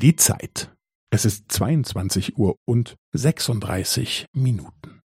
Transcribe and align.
Die 0.00 0.16
Zeit. 0.16 0.74
Es 1.12 1.26
ist 1.26 1.52
zweiundzwanzig 1.52 2.38
Uhr 2.38 2.56
und 2.66 2.96
sechsunddreißig 3.12 4.24
Minuten. 4.32 5.02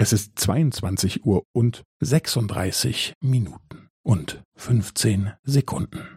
Es 0.00 0.14
ist 0.14 0.38
zweiundzwanzig 0.40 1.26
Uhr 1.26 1.44
und 1.54 1.84
sechsunddreißig 2.02 3.12
Minuten 3.20 3.90
und 4.02 4.42
fünfzehn 4.56 5.34
Sekunden. 5.42 6.16